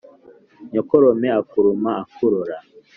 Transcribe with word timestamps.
Nyokorome 0.71 1.27
akuruma 1.39 1.91
akurora. 2.03 2.57